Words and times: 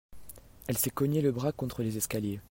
Elle 0.67 0.79
s'est 0.79 0.89
cognée 0.89 1.21
le 1.21 1.31
bras 1.31 1.51
contre 1.51 1.83
les 1.83 1.95
escaliers. 1.97 2.39